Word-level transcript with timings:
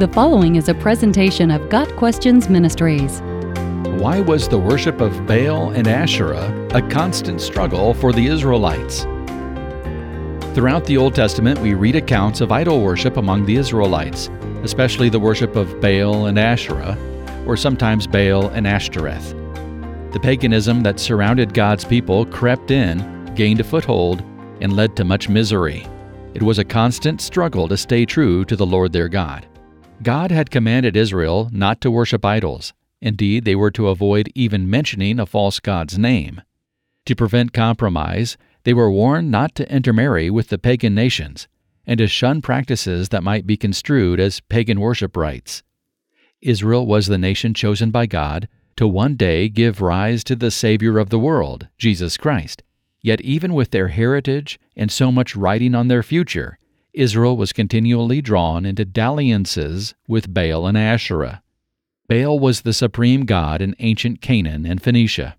The 0.00 0.08
following 0.08 0.56
is 0.56 0.70
a 0.70 0.74
presentation 0.74 1.50
of 1.50 1.68
Got 1.68 1.94
Questions 1.96 2.48
Ministries. 2.48 3.20
Why 4.00 4.22
was 4.22 4.48
the 4.48 4.56
worship 4.56 4.98
of 4.98 5.26
Baal 5.26 5.72
and 5.72 5.86
Asherah 5.86 6.68
a 6.72 6.80
constant 6.88 7.38
struggle 7.38 7.92
for 7.92 8.10
the 8.10 8.26
Israelites? 8.26 9.02
Throughout 10.54 10.86
the 10.86 10.96
Old 10.96 11.14
Testament, 11.14 11.58
we 11.58 11.74
read 11.74 11.96
accounts 11.96 12.40
of 12.40 12.50
idol 12.50 12.80
worship 12.80 13.18
among 13.18 13.44
the 13.44 13.56
Israelites, 13.56 14.30
especially 14.62 15.10
the 15.10 15.20
worship 15.20 15.54
of 15.54 15.78
Baal 15.82 16.24
and 16.28 16.38
Asherah, 16.38 16.96
or 17.46 17.54
sometimes 17.58 18.06
Baal 18.06 18.48
and 18.48 18.66
Ashtoreth. 18.66 19.34
The 20.12 20.20
paganism 20.22 20.82
that 20.82 20.98
surrounded 20.98 21.52
God's 21.52 21.84
people 21.84 22.24
crept 22.24 22.70
in, 22.70 23.26
gained 23.34 23.60
a 23.60 23.64
foothold, 23.64 24.22
and 24.62 24.74
led 24.74 24.96
to 24.96 25.04
much 25.04 25.28
misery. 25.28 25.86
It 26.32 26.42
was 26.42 26.58
a 26.58 26.64
constant 26.64 27.20
struggle 27.20 27.68
to 27.68 27.76
stay 27.76 28.06
true 28.06 28.46
to 28.46 28.56
the 28.56 28.64
Lord 28.64 28.94
their 28.94 29.10
God. 29.10 29.46
God 30.02 30.30
had 30.30 30.50
commanded 30.50 30.96
Israel 30.96 31.50
not 31.52 31.82
to 31.82 31.90
worship 31.90 32.24
idols. 32.24 32.72
Indeed, 33.02 33.44
they 33.44 33.54
were 33.54 33.70
to 33.72 33.88
avoid 33.88 34.32
even 34.34 34.70
mentioning 34.70 35.20
a 35.20 35.26
false 35.26 35.60
god's 35.60 35.98
name. 35.98 36.40
To 37.04 37.14
prevent 37.14 37.52
compromise, 37.52 38.38
they 38.64 38.72
were 38.72 38.90
warned 38.90 39.30
not 39.30 39.54
to 39.56 39.70
intermarry 39.70 40.30
with 40.30 40.48
the 40.48 40.58
pagan 40.58 40.94
nations 40.94 41.48
and 41.86 41.98
to 41.98 42.06
shun 42.06 42.40
practices 42.40 43.10
that 43.10 43.22
might 43.22 43.46
be 43.46 43.56
construed 43.56 44.20
as 44.20 44.40
pagan 44.40 44.80
worship 44.80 45.16
rites. 45.16 45.62
Israel 46.40 46.86
was 46.86 47.06
the 47.06 47.18
nation 47.18 47.52
chosen 47.52 47.90
by 47.90 48.06
God 48.06 48.48
to 48.76 48.88
one 48.88 49.16
day 49.16 49.50
give 49.50 49.82
rise 49.82 50.24
to 50.24 50.34
the 50.34 50.50
Savior 50.50 50.98
of 50.98 51.10
the 51.10 51.18
world, 51.18 51.68
Jesus 51.76 52.16
Christ. 52.16 52.62
Yet, 53.02 53.20
even 53.20 53.52
with 53.52 53.70
their 53.70 53.88
heritage 53.88 54.58
and 54.76 54.90
so 54.90 55.12
much 55.12 55.36
writing 55.36 55.74
on 55.74 55.88
their 55.88 56.02
future, 56.02 56.58
Israel 56.92 57.36
was 57.36 57.52
continually 57.52 58.20
drawn 58.20 58.66
into 58.66 58.84
dalliances 58.84 59.94
with 60.08 60.32
Baal 60.32 60.66
and 60.66 60.76
Asherah. 60.76 61.42
Baal 62.08 62.38
was 62.38 62.62
the 62.62 62.72
supreme 62.72 63.24
god 63.24 63.62
in 63.62 63.76
ancient 63.78 64.20
Canaan 64.20 64.66
and 64.66 64.82
Phoenicia. 64.82 65.36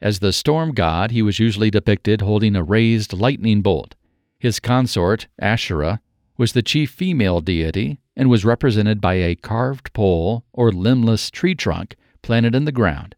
As 0.00 0.18
the 0.18 0.32
storm 0.32 0.72
god, 0.72 1.10
he 1.10 1.22
was 1.22 1.38
usually 1.38 1.70
depicted 1.70 2.20
holding 2.20 2.56
a 2.56 2.62
raised 2.62 3.12
lightning 3.12 3.62
bolt. 3.62 3.94
His 4.38 4.60
consort, 4.60 5.28
Asherah, 5.38 6.00
was 6.36 6.52
the 6.52 6.62
chief 6.62 6.90
female 6.90 7.40
deity 7.40 8.00
and 8.16 8.28
was 8.28 8.44
represented 8.44 9.00
by 9.00 9.14
a 9.14 9.34
carved 9.34 9.92
pole 9.92 10.44
or 10.52 10.72
limbless 10.72 11.30
tree 11.30 11.54
trunk 11.54 11.96
planted 12.22 12.54
in 12.54 12.64
the 12.64 12.72
ground. 12.72 13.14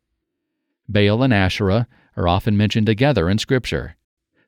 Baal 0.88 1.22
and 1.22 1.33
Asherah 1.33 1.86
are 2.16 2.28
often 2.28 2.56
mentioned 2.56 2.86
together 2.86 3.28
in 3.28 3.38
Scripture. 3.38 3.97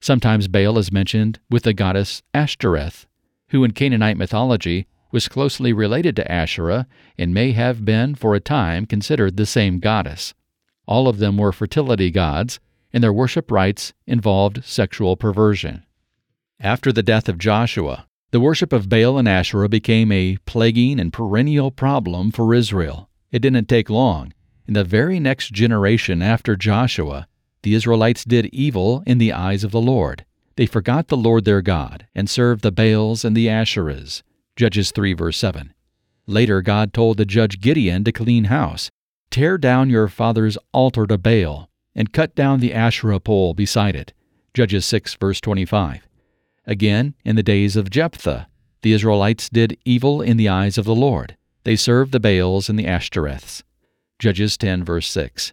Sometimes 0.00 0.48
Baal 0.48 0.78
is 0.78 0.92
mentioned 0.92 1.40
with 1.50 1.64
the 1.64 1.72
goddess 1.72 2.22
Ashtoreth, 2.32 3.06
who 3.48 3.64
in 3.64 3.72
Canaanite 3.72 4.16
mythology 4.16 4.86
was 5.10 5.28
closely 5.28 5.72
related 5.72 6.14
to 6.16 6.30
Asherah 6.30 6.86
and 7.16 7.34
may 7.34 7.52
have 7.52 7.84
been 7.84 8.14
for 8.14 8.34
a 8.34 8.40
time 8.40 8.86
considered 8.86 9.36
the 9.36 9.46
same 9.46 9.78
goddess. 9.78 10.34
All 10.86 11.08
of 11.08 11.18
them 11.18 11.36
were 11.36 11.52
fertility 11.52 12.10
gods, 12.10 12.60
and 12.92 13.02
their 13.02 13.12
worship 13.12 13.50
rites 13.50 13.92
involved 14.06 14.64
sexual 14.64 15.16
perversion. 15.16 15.84
After 16.60 16.92
the 16.92 17.02
death 17.02 17.28
of 17.28 17.38
Joshua, 17.38 18.06
the 18.30 18.40
worship 18.40 18.72
of 18.72 18.88
Baal 18.88 19.18
and 19.18 19.28
Asherah 19.28 19.68
became 19.68 20.12
a 20.12 20.36
plaguing 20.44 21.00
and 21.00 21.12
perennial 21.12 21.70
problem 21.70 22.30
for 22.30 22.54
Israel. 22.54 23.08
It 23.30 23.40
didn't 23.40 23.68
take 23.68 23.90
long. 23.90 24.32
In 24.66 24.74
the 24.74 24.84
very 24.84 25.18
next 25.18 25.52
generation 25.52 26.20
after 26.20 26.56
Joshua, 26.56 27.26
the 27.62 27.74
Israelites 27.74 28.24
did 28.24 28.46
evil 28.46 29.02
in 29.06 29.18
the 29.18 29.32
eyes 29.32 29.64
of 29.64 29.70
the 29.70 29.80
Lord. 29.80 30.24
They 30.56 30.66
forgot 30.66 31.08
the 31.08 31.16
Lord 31.16 31.44
their 31.44 31.62
God 31.62 32.06
and 32.14 32.28
served 32.28 32.62
the 32.62 32.72
Baals 32.72 33.24
and 33.24 33.36
the 33.36 33.46
Asherahs. 33.46 34.22
Judges 34.56 34.90
3 34.90 35.12
verse 35.12 35.36
7. 35.38 35.72
Later, 36.26 36.62
God 36.62 36.92
told 36.92 37.16
the 37.16 37.24
judge 37.24 37.60
Gideon 37.60 38.04
to 38.04 38.12
clean 38.12 38.44
house, 38.44 38.90
tear 39.30 39.56
down 39.56 39.88
your 39.88 40.08
father's 40.08 40.58
altar 40.72 41.06
to 41.06 41.16
Baal, 41.16 41.70
and 41.94 42.12
cut 42.12 42.34
down 42.34 42.60
the 42.60 42.74
Asherah 42.74 43.20
pole 43.20 43.54
beside 43.54 43.96
it. 43.96 44.12
Judges 44.52 44.84
6 44.86 45.14
verse 45.14 45.40
25. 45.40 46.06
Again, 46.66 47.14
in 47.24 47.36
the 47.36 47.42
days 47.42 47.76
of 47.76 47.88
Jephthah, 47.88 48.48
the 48.82 48.92
Israelites 48.92 49.48
did 49.48 49.78
evil 49.84 50.20
in 50.20 50.36
the 50.36 50.48
eyes 50.48 50.76
of 50.76 50.84
the 50.84 50.94
Lord. 50.94 51.36
They 51.64 51.76
served 51.76 52.12
the 52.12 52.20
Baals 52.20 52.68
and 52.68 52.78
the 52.78 52.84
Ashtoreths. 52.84 53.62
Judges 54.18 54.56
10 54.56 54.84
verse 54.84 55.08
6. 55.08 55.52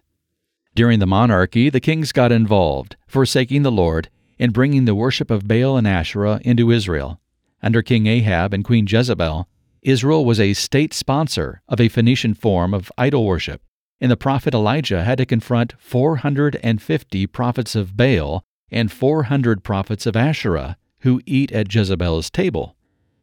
During 0.76 0.98
the 0.98 1.06
monarchy, 1.06 1.70
the 1.70 1.80
kings 1.80 2.12
got 2.12 2.30
involved, 2.30 2.96
forsaking 3.06 3.62
the 3.62 3.72
Lord 3.72 4.10
and 4.38 4.52
bringing 4.52 4.84
the 4.84 4.94
worship 4.94 5.30
of 5.30 5.48
Baal 5.48 5.78
and 5.78 5.88
Asherah 5.88 6.38
into 6.44 6.70
Israel. 6.70 7.18
Under 7.62 7.80
King 7.80 8.06
Ahab 8.06 8.52
and 8.52 8.62
Queen 8.62 8.86
Jezebel, 8.86 9.48
Israel 9.80 10.26
was 10.26 10.38
a 10.38 10.52
state 10.52 10.92
sponsor 10.92 11.62
of 11.66 11.80
a 11.80 11.88
Phoenician 11.88 12.34
form 12.34 12.74
of 12.74 12.92
idol 12.98 13.24
worship, 13.24 13.62
and 14.02 14.10
the 14.10 14.18
prophet 14.18 14.52
Elijah 14.52 15.02
had 15.02 15.16
to 15.16 15.24
confront 15.24 15.72
450 15.80 17.26
prophets 17.28 17.74
of 17.74 17.96
Baal 17.96 18.44
and 18.70 18.92
400 18.92 19.64
prophets 19.64 20.04
of 20.04 20.14
Asherah 20.14 20.76
who 20.98 21.22
eat 21.24 21.52
at 21.52 21.74
Jezebel's 21.74 22.28
table. 22.28 22.76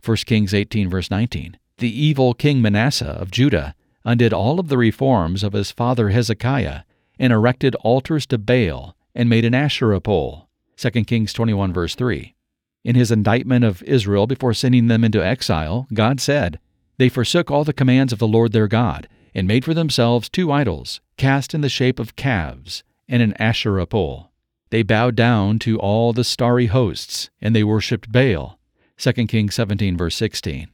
1 0.04 0.18
Kings 0.26 0.56
18 0.56 0.90
verse 0.90 1.12
19. 1.12 1.60
The 1.78 2.02
evil 2.02 2.34
king 2.34 2.64
Manasseh 2.64 3.06
of 3.06 3.30
Judah 3.30 3.76
undid 4.04 4.34
all 4.34 4.60
of 4.60 4.70
the 4.70 4.78
reforms 4.80 5.44
of 5.44 5.54
his 5.54 5.70
father 5.70 6.10
Hezekiah 6.10 6.82
and 7.20 7.34
erected 7.34 7.76
altars 7.76 8.26
to 8.28 8.38
Baal 8.38 8.96
and 9.16 9.30
made 9.30 9.46
an 9.46 9.54
Asherah 9.54 10.02
pole. 10.02 10.50
2 10.78 10.90
Kings 11.06 11.34
21 11.34 11.74
verse 11.74 11.96
3. 11.96 12.36
In 12.84 12.96
his 12.96 13.12
indictment 13.12 13.64
of 13.64 13.82
Israel 13.84 14.28
before 14.28 14.54
sending 14.54 14.88
them 14.88 15.04
into 15.04 15.24
exile, 15.24 15.88
God 15.94 16.20
said, 16.20 16.60
They 16.98 17.10
forsook 17.10 17.50
all 17.50 17.64
the 17.64 17.74
commands 17.74 18.12
of 18.12 18.20
the 18.20 18.28
Lord 18.28 18.52
their 18.52 18.68
God, 18.68 19.08
and 19.34 19.48
made 19.48 19.64
for 19.64 19.74
themselves 19.74 20.30
two 20.30 20.52
idols, 20.52 21.00
cast 21.18 21.54
in 21.54 21.62
the 21.62 21.70
shape 21.70 22.00
of 22.00 22.16
calves, 22.16 22.84
and 23.08 23.22
an 23.22 23.34
Asherah 23.34 23.86
pole. 23.86 24.32
They 24.70 24.84
bowed 24.84 25.16
down 25.16 25.60
to 25.60 25.80
all 25.80 26.14
the 26.14 26.24
starry 26.24 26.66
hosts, 26.66 27.30
and 27.40 27.56
they 27.56 27.64
worshipped 27.64 28.12
Baal. 28.12 28.60
2 28.98 29.12
Kings 29.28 29.56
17 29.56 29.96
verse 29.96 30.16
16. 30.16 30.68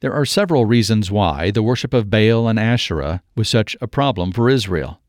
There 0.00 0.12
are 0.12 0.24
several 0.24 0.64
reasons 0.64 1.10
why 1.10 1.50
the 1.50 1.62
worship 1.62 1.94
of 1.94 2.10
Baal 2.10 2.48
and 2.48 2.58
Asherah 2.58 3.22
was 3.36 3.48
such 3.48 3.76
a 3.80 3.86
problem 3.86 4.32
for 4.32 4.48
Israel. 4.48 5.01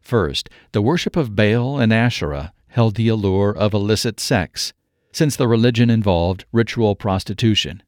First, 0.00 0.48
the 0.72 0.82
worship 0.82 1.16
of 1.16 1.36
Baal 1.36 1.78
and 1.78 1.92
Asherah 1.92 2.52
held 2.68 2.94
the 2.94 3.08
allure 3.08 3.50
of 3.56 3.74
illicit 3.74 4.20
sex, 4.20 4.72
since 5.12 5.36
the 5.36 5.48
religion 5.48 5.90
involved 5.90 6.44
ritual 6.52 6.94
prostitution. 6.94 7.82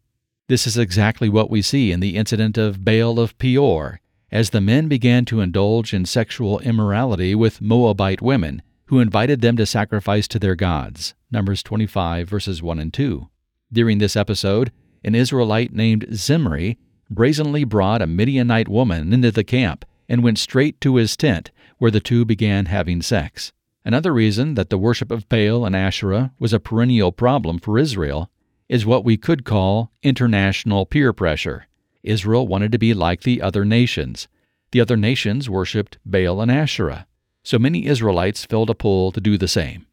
This 0.49 0.67
is 0.67 0.77
exactly 0.77 1.28
what 1.28 1.50
we 1.50 1.62
see 1.62 1.93
in 1.93 2.00
the 2.00 2.17
incident 2.17 2.59
of 2.59 2.84
Baal 2.84 3.19
of 3.19 3.37
Peor, 3.39 4.00
as 4.31 4.50
the 4.50 4.61
men 4.61 4.89
began 4.89 5.25
to 5.27 5.41
indulge 5.41 5.95
in 5.95 6.05
sexual 6.05 6.59
immorality 6.61 7.34
with 7.34 7.61
Moabite 7.61 8.23
women, 8.23 8.62
who 8.87 8.99
invited 8.99 9.41
them 9.41 9.56
to 9.56 9.67
sacrifice 9.67 10.27
to 10.29 10.39
their 10.39 10.55
gods. 10.55 11.15
Numbers 11.31 11.62
25, 11.62 12.29
verses 12.29 12.62
1 12.62 12.79
and 12.79 12.93
2. 12.93 13.29
During 13.73 13.99
this 13.99 14.17
episode, 14.17 14.73
an 15.05 15.15
Israelite 15.15 15.73
named 15.73 16.06
Zimri 16.12 16.79
brazenly 17.09 17.65
brought 17.65 18.03
a 18.03 18.06
Midianite 18.06 18.69
woman 18.69 19.12
into 19.12 19.31
the 19.31 19.44
camp 19.44 19.84
and 20.09 20.23
went 20.23 20.39
straight 20.39 20.81
to 20.81 20.97
his 20.97 21.17
tent, 21.17 21.50
where 21.82 21.91
the 21.91 21.98
two 21.98 22.25
began 22.25 22.66
having 22.66 23.03
sex. 23.03 23.50
Another 23.84 24.15
reason 24.15 24.54
that 24.54 24.70
the 24.70 24.78
worship 24.78 25.10
of 25.10 25.28
Baal 25.28 25.66
and 25.66 25.75
Asherah 25.75 26.31
was 26.38 26.53
a 26.53 26.60
perennial 26.60 27.10
problem 27.10 27.59
for 27.59 27.76
Israel 27.76 28.31
is 28.69 28.87
what 28.87 29.04
we 29.04 29.16
could 29.16 29.44
call 29.44 29.91
international 30.00 30.87
peer 30.87 31.12
pressure. 31.12 31.66
Israel 32.04 32.47
wanted 32.47 32.70
to 32.70 32.78
be 32.78 32.94
like 32.94 33.22
the 33.22 33.43
other 33.43 33.65
nations. 33.65 34.28
The 34.70 34.81
other 34.81 34.97
nations 34.97 35.50
worshipped 35.50 35.98
Baal 36.06 36.41
and 36.41 36.53
Asherah, 36.53 37.09
so 37.43 37.59
many 37.59 37.87
Israelites 37.87 38.44
felt 38.44 38.70
a 38.70 38.76
pull 38.76 39.10
to 39.10 39.20
do 39.20 39.37
the 39.37 39.49
same. 39.49 39.87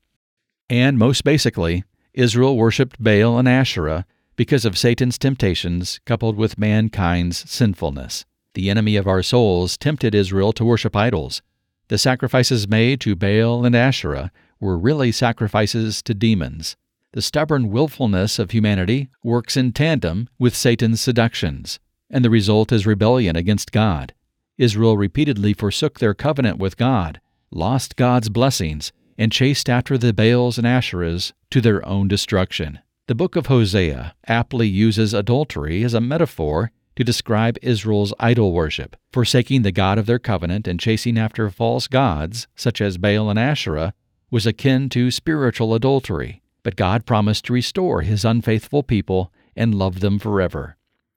And 0.69 0.95
most 0.95 1.23
basically, 1.23 1.83
Israel 2.13 2.55
worshipped 2.55 3.03
Baal 3.03 3.39
and 3.39 3.49
Asherah 3.49 4.05
because 4.35 4.63
of 4.63 4.77
Satan's 4.77 5.17
temptations 5.17 5.99
coupled 6.05 6.35
with 6.35 6.59
mankind's 6.59 7.49
sinfulness. 7.49 8.25
The 8.53 8.69
enemy 8.69 8.95
of 8.95 9.07
our 9.07 9.23
souls 9.23 9.75
tempted 9.75 10.13
Israel 10.13 10.53
to 10.53 10.63
worship 10.63 10.95
idols, 10.95 11.41
the 11.89 11.97
sacrifices 11.97 12.67
made 12.67 13.01
to 13.01 13.15
Baal 13.15 13.65
and 13.65 13.75
Asherah 13.75 14.31
were 14.59 14.77
really 14.77 15.11
sacrifices 15.11 16.01
to 16.03 16.13
demons. 16.13 16.77
The 17.13 17.21
stubborn 17.21 17.69
willfulness 17.71 18.37
of 18.37 18.51
humanity 18.51 19.09
works 19.23 19.57
in 19.57 19.73
tandem 19.73 20.29
with 20.37 20.55
Satan's 20.55 21.01
seductions, 21.01 21.79
and 22.09 22.23
the 22.23 22.29
result 22.29 22.71
is 22.71 22.85
rebellion 22.85 23.35
against 23.35 23.71
God. 23.71 24.13
Israel 24.57 24.97
repeatedly 24.97 25.53
forsook 25.53 25.99
their 25.99 26.13
covenant 26.13 26.59
with 26.59 26.77
God, 26.77 27.19
lost 27.49 27.95
God's 27.95 28.29
blessings, 28.29 28.91
and 29.17 29.31
chased 29.31 29.69
after 29.69 29.97
the 29.97 30.13
Baals 30.13 30.59
and 30.59 30.67
Asherahs 30.67 31.33
to 31.49 31.59
their 31.59 31.85
own 31.87 32.07
destruction. 32.07 32.79
The 33.07 33.15
book 33.15 33.35
of 33.35 33.47
Hosea 33.47 34.13
aptly 34.27 34.67
uses 34.67 35.15
adultery 35.15 35.83
as 35.83 35.95
a 35.95 36.01
metaphor 36.01 36.71
to 36.99 37.03
describe 37.05 37.57
Israel's 37.61 38.13
idol 38.19 38.51
worship, 38.51 38.97
forsaking 39.13 39.61
the 39.61 39.71
God 39.71 39.97
of 39.97 40.05
their 40.05 40.19
covenant 40.19 40.67
and 40.67 40.81
chasing 40.81 41.17
after 41.17 41.49
false 41.49 41.87
gods, 41.87 42.45
such 42.57 42.81
as 42.81 42.97
Baal 42.97 43.29
and 43.29 43.39
Asherah, 43.39 43.93
was 44.29 44.45
akin 44.45 44.89
to 44.89 45.09
spiritual 45.09 45.73
adultery. 45.73 46.41
But 46.61 46.75
God 46.75 47.05
promised 47.05 47.45
to 47.45 47.53
restore 47.53 48.01
his 48.01 48.25
unfaithful 48.25 48.83
people 48.83 49.31
and 49.55 49.73
love 49.73 50.01
them 50.01 50.19
forever. 50.19 50.75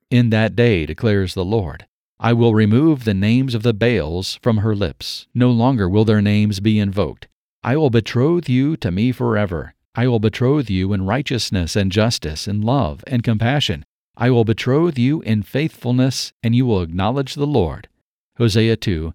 In 0.08 0.30
that 0.30 0.54
day, 0.54 0.86
declares 0.86 1.34
the 1.34 1.44
Lord, 1.44 1.84
I 2.20 2.32
will 2.32 2.54
remove 2.54 3.02
the 3.02 3.12
names 3.12 3.52
of 3.52 3.64
the 3.64 3.74
Baals 3.74 4.38
from 4.40 4.58
her 4.58 4.76
lips. 4.76 5.26
No 5.34 5.50
longer 5.50 5.88
will 5.88 6.04
their 6.04 6.22
names 6.22 6.60
be 6.60 6.78
invoked. 6.78 7.26
I 7.64 7.76
will 7.76 7.90
betroth 7.90 8.48
you 8.48 8.76
to 8.76 8.92
me 8.92 9.10
forever. 9.10 9.74
I 9.96 10.06
will 10.06 10.20
betroth 10.20 10.70
you 10.70 10.92
in 10.92 11.06
righteousness 11.06 11.74
and 11.74 11.90
justice, 11.90 12.46
in 12.46 12.60
love 12.60 13.02
and 13.08 13.24
compassion. 13.24 13.84
I 14.16 14.30
will 14.30 14.44
betroth 14.44 14.98
you 14.98 15.22
in 15.22 15.42
faithfulness, 15.42 16.32
and 16.42 16.54
you 16.54 16.66
will 16.66 16.82
acknowledge 16.82 17.34
the 17.34 17.46
Lord. 17.46 17.88
Hosea 18.36 18.76
2, 18.76 19.14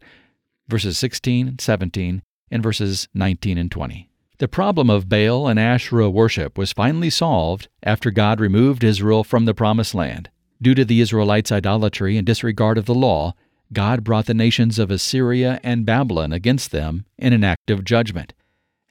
verses 0.67 0.97
16, 0.97 1.59
17, 1.59 2.23
and 2.49 2.63
verses 2.63 3.07
19 3.13 3.57
and 3.59 3.71
20. 3.71 4.09
The 4.39 4.47
problem 4.47 4.89
of 4.89 5.07
Baal 5.07 5.47
and 5.47 5.59
Asherah 5.59 6.09
worship 6.09 6.57
was 6.57 6.73
finally 6.73 7.11
solved 7.11 7.67
after 7.83 8.09
God 8.09 8.39
removed 8.39 8.83
Israel 8.83 9.23
from 9.23 9.45
the 9.45 9.53
Promised 9.53 9.93
Land. 9.93 10.29
Due 10.61 10.73
to 10.73 10.83
the 10.83 10.99
Israelites' 10.99 11.51
idolatry 11.51 12.17
and 12.17 12.25
disregard 12.25 12.77
of 12.79 12.85
the 12.85 12.95
law, 12.95 13.33
God 13.71 14.03
brought 14.03 14.25
the 14.25 14.33
nations 14.33 14.79
of 14.79 14.89
Assyria 14.89 15.59
and 15.63 15.85
Babylon 15.85 16.33
against 16.33 16.71
them 16.71 17.05
in 17.17 17.33
an 17.33 17.43
act 17.43 17.69
of 17.69 17.83
judgment. 17.83 18.33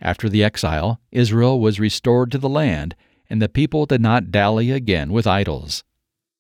After 0.00 0.28
the 0.28 0.44
exile, 0.44 1.00
Israel 1.10 1.58
was 1.58 1.80
restored 1.80 2.30
to 2.30 2.38
the 2.38 2.48
land, 2.48 2.94
and 3.28 3.42
the 3.42 3.48
people 3.48 3.86
did 3.86 4.00
not 4.00 4.30
dally 4.30 4.70
again 4.70 5.10
with 5.10 5.26
idols. 5.26 5.82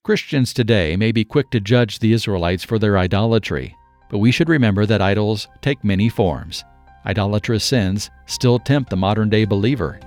Christians 0.06 0.52
today 0.54 0.94
may 0.94 1.10
be 1.10 1.24
quick 1.24 1.50
to 1.50 1.58
judge 1.58 1.98
the 1.98 2.12
Israelites 2.12 2.62
for 2.62 2.78
their 2.78 2.96
idolatry, 2.96 3.76
but 4.08 4.18
we 4.18 4.30
should 4.30 4.48
remember 4.48 4.86
that 4.86 5.02
idols 5.02 5.48
take 5.62 5.82
many 5.82 6.08
forms. 6.08 6.64
Idolatrous 7.04 7.64
sins 7.64 8.08
still 8.26 8.60
tempt 8.60 8.88
the 8.88 8.96
modern 8.96 9.28
day 9.28 9.44
believer. 9.44 9.98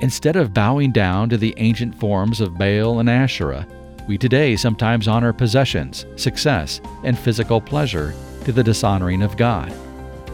Instead 0.00 0.34
of 0.34 0.52
bowing 0.52 0.90
down 0.90 1.28
to 1.28 1.36
the 1.36 1.54
ancient 1.58 1.94
forms 1.94 2.40
of 2.40 2.58
Baal 2.58 2.98
and 2.98 3.08
Asherah, 3.08 3.68
we 4.08 4.18
today 4.18 4.56
sometimes 4.56 5.06
honor 5.06 5.32
possessions, 5.32 6.06
success, 6.16 6.80
and 7.04 7.16
physical 7.16 7.60
pleasure 7.60 8.14
to 8.46 8.50
the 8.50 8.64
dishonoring 8.64 9.22
of 9.22 9.36
God. 9.36 9.72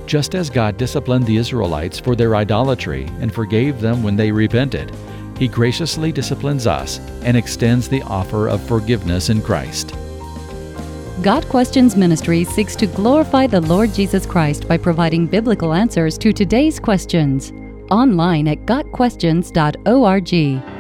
Just 0.07 0.35
as 0.35 0.49
God 0.49 0.79
disciplined 0.79 1.27
the 1.27 1.37
Israelites 1.37 2.01
for 2.01 2.17
their 2.17 2.35
idolatry 2.35 3.05
and 3.21 3.31
forgave 3.31 3.79
them 3.79 4.03
when 4.03 4.17
they 4.17 4.33
repented, 4.33 4.91
He 5.43 5.49
graciously 5.49 6.13
disciplines 6.13 6.69
us 6.69 7.01
and 7.25 7.37
extends 7.37 7.89
the 7.89 8.01
offer 8.03 8.47
of 8.47 8.63
forgiveness 8.63 9.29
in 9.29 9.43
Christ. 9.43 9.93
Got 11.21 11.49
Questions 11.49 11.97
Ministry 11.97 12.45
seeks 12.45 12.77
to 12.77 12.87
glorify 12.87 13.49
the 13.49 13.61
Lord 13.61 13.93
Jesus 13.93 14.25
Christ 14.25 14.69
by 14.69 14.79
providing 14.79 15.27
biblical 15.27 15.75
answers 15.75 16.17
to 16.19 16.33
today's 16.33 16.79
questions. 16.79 17.53
Online 17.91 18.47
at 18.47 18.59
GotQuestions.org. 18.67 20.72